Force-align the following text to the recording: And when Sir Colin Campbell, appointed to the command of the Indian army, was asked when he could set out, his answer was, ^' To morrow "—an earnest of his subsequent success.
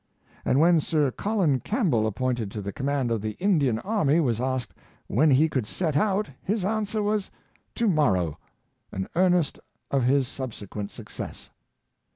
And 0.43 0.59
when 0.59 0.79
Sir 0.79 1.11
Colin 1.11 1.59
Campbell, 1.59 2.07
appointed 2.07 2.49
to 2.49 2.61
the 2.63 2.73
command 2.73 3.11
of 3.11 3.21
the 3.21 3.33
Indian 3.33 3.77
army, 3.81 4.19
was 4.19 4.41
asked 4.41 4.73
when 5.05 5.29
he 5.29 5.47
could 5.47 5.67
set 5.67 5.95
out, 5.95 6.27
his 6.41 6.65
answer 6.65 7.03
was, 7.03 7.25
^' 7.27 7.29
To 7.75 7.87
morrow 7.87 8.39
"—an 8.91 9.07
earnest 9.15 9.59
of 9.91 10.05
his 10.05 10.27
subsequent 10.27 10.89
success. 10.89 11.51